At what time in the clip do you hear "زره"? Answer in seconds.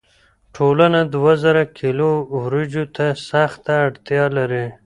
1.43-1.63